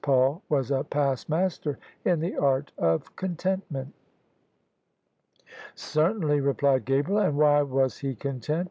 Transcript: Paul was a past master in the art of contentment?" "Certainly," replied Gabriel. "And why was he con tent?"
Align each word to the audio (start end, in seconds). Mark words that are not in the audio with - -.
Paul 0.03 0.41
was 0.49 0.71
a 0.71 0.83
past 0.83 1.29
master 1.29 1.77
in 2.03 2.21
the 2.21 2.35
art 2.35 2.71
of 2.75 3.15
contentment?" 3.15 3.93
"Certainly," 5.75 6.39
replied 6.41 6.85
Gabriel. 6.85 7.19
"And 7.21 7.37
why 7.37 7.61
was 7.61 7.99
he 7.99 8.15
con 8.15 8.39
tent?" 8.39 8.59